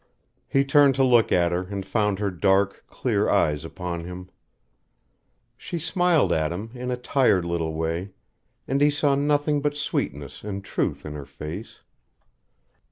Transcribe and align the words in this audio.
He 0.47 0.65
turned 0.65 0.95
to 0.95 1.03
look 1.03 1.31
at 1.31 1.51
her 1.51 1.61
and 1.69 1.85
found 1.85 2.17
her 2.17 2.31
dark, 2.31 2.83
clear 2.87 3.29
eyes 3.29 3.63
upon 3.63 4.03
him. 4.03 4.31
She 5.55 5.77
smiled 5.77 6.33
at 6.33 6.51
him 6.51 6.71
in 6.73 6.89
a 6.89 6.97
tired 6.97 7.45
little 7.45 7.75
way, 7.75 8.09
and 8.67 8.81
he 8.81 8.89
saw 8.89 9.13
nothing 9.13 9.61
but 9.61 9.77
sweetness 9.77 10.43
and 10.43 10.63
truth 10.65 11.05
in 11.05 11.13
her 11.13 11.27
face. 11.27 11.81